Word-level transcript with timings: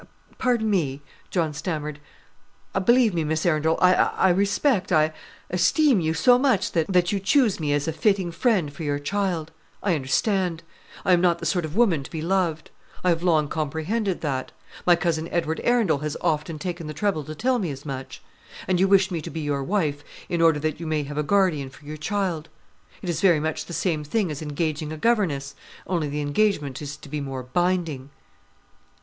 "Pardon 0.39 0.67
me," 0.67 0.99
John 1.29 1.53
stammered; 1.53 1.99
"believe 2.85 3.13
me, 3.13 3.23
Miss 3.23 3.45
Arundel, 3.45 3.77
I 3.79 4.29
respect, 4.31 4.91
I 4.91 5.13
esteem 5.51 5.99
you 5.99 6.15
so 6.15 6.39
much, 6.39 6.71
that" 6.71 6.87
"That 6.91 7.11
you 7.11 7.19
choose 7.19 7.59
me 7.59 7.71
as 7.71 7.87
a 7.87 7.93
fitting 7.93 8.31
friend 8.31 8.73
for 8.73 8.81
your 8.81 8.97
child. 8.97 9.51
I 9.83 9.93
understand. 9.93 10.63
I 11.05 11.13
am 11.13 11.21
not 11.21 11.37
the 11.37 11.45
sort 11.45 11.65
of 11.65 11.75
woman 11.75 12.01
to 12.01 12.09
be 12.09 12.23
loved. 12.23 12.71
I 13.03 13.09
have 13.09 13.21
long 13.21 13.47
comprehended 13.47 14.21
that. 14.21 14.51
My 14.87 14.95
cousin 14.95 15.27
Edward 15.27 15.61
Arundel 15.63 15.99
has 15.99 16.17
often 16.21 16.57
taken 16.57 16.87
the 16.87 16.95
trouble 16.95 17.23
to 17.25 17.35
tell 17.35 17.59
me 17.59 17.69
as 17.69 17.85
much. 17.85 18.23
And 18.67 18.79
you 18.79 18.87
wish 18.87 19.11
me 19.11 19.21
to 19.21 19.29
be 19.29 19.41
your 19.41 19.61
wife 19.63 20.03
in 20.29 20.41
order 20.41 20.57
that 20.61 20.79
you 20.79 20.87
may 20.87 21.03
have 21.03 21.19
a 21.19 21.21
guardian 21.21 21.69
for 21.69 21.85
your 21.85 21.97
child? 21.97 22.49
It 23.03 23.09
is 23.09 23.21
very 23.21 23.39
much 23.39 23.65
the 23.67 23.71
same 23.71 24.03
thing 24.03 24.31
as 24.31 24.41
engaging 24.41 24.91
a 24.91 24.97
governess; 24.97 25.53
only 25.85 26.07
the 26.09 26.21
engagement 26.21 26.81
is 26.81 26.97
to 26.97 27.07
be 27.07 27.21
more 27.21 27.43
binding." 27.43 28.09